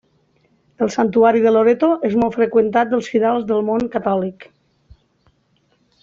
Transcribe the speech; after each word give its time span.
El 0.85 0.91
santuari 0.95 1.43
de 1.43 1.51
Loreto 1.55 1.89
és 2.09 2.15
molt 2.21 2.37
freqüentat 2.39 2.89
dels 2.93 3.09
fidels 3.15 3.45
del 3.51 3.61
món 3.71 3.85
catòlic. 3.97 4.47